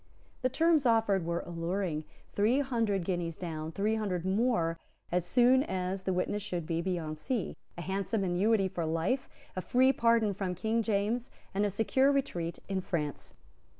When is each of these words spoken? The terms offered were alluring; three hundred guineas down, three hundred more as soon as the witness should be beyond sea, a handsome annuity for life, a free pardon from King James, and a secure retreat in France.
The 0.41 0.49
terms 0.49 0.87
offered 0.87 1.25
were 1.27 1.41
alluring; 1.41 2.05
three 2.33 2.59
hundred 2.61 3.03
guineas 3.05 3.35
down, 3.35 3.71
three 3.71 3.93
hundred 3.97 4.25
more 4.25 4.79
as 5.11 5.27
soon 5.27 5.61
as 5.61 6.01
the 6.01 6.11
witness 6.11 6.41
should 6.41 6.65
be 6.65 6.81
beyond 6.81 7.19
sea, 7.19 7.55
a 7.77 7.83
handsome 7.83 8.23
annuity 8.23 8.67
for 8.67 8.83
life, 8.83 9.29
a 9.55 9.61
free 9.61 9.93
pardon 9.93 10.33
from 10.33 10.55
King 10.55 10.81
James, 10.81 11.29
and 11.53 11.67
a 11.67 11.69
secure 11.69 12.11
retreat 12.11 12.57
in 12.67 12.81
France. 12.81 13.35